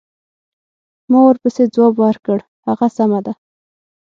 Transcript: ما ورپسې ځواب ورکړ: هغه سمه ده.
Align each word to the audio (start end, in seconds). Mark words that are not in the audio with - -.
ما 1.09 1.19
ورپسې 1.27 1.63
ځواب 1.73 1.93
ورکړ: 2.03 2.39
هغه 2.67 2.87
سمه 2.97 3.19
ده. 3.25 3.33